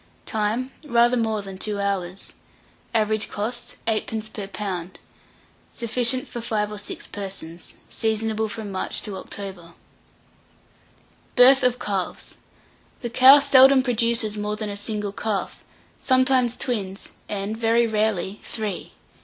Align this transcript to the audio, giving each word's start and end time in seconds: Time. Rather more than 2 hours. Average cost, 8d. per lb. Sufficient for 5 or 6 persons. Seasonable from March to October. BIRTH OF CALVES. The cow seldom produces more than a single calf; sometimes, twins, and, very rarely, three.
Time. 0.25 0.71
Rather 0.83 1.15
more 1.15 1.43
than 1.43 1.59
2 1.59 1.79
hours. 1.79 2.33
Average 2.91 3.29
cost, 3.29 3.75
8d. 3.85 4.33
per 4.33 4.47
lb. 4.47 4.95
Sufficient 5.71 6.27
for 6.27 6.41
5 6.41 6.71
or 6.71 6.79
6 6.79 7.05
persons. 7.05 7.75
Seasonable 7.87 8.49
from 8.49 8.71
March 8.71 9.03
to 9.03 9.15
October. 9.15 9.73
BIRTH 11.35 11.61
OF 11.61 11.77
CALVES. 11.77 12.35
The 13.01 13.11
cow 13.11 13.37
seldom 13.37 13.83
produces 13.83 14.39
more 14.39 14.55
than 14.55 14.71
a 14.71 14.75
single 14.75 15.11
calf; 15.11 15.63
sometimes, 15.99 16.57
twins, 16.57 17.09
and, 17.29 17.55
very 17.55 17.85
rarely, 17.85 18.39
three. 18.41 18.93